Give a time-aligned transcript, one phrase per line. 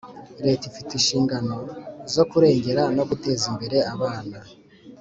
[0.45, 1.55] Leta ifite inshingano
[2.13, 4.37] zo kurengera no guteza imbere abana